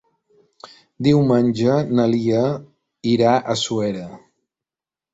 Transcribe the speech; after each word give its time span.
Diumenge 1.07 1.77
na 1.99 2.07
Lia 2.15 2.41
irà 3.15 3.39
a 3.55 3.61
Suera. 3.69 4.11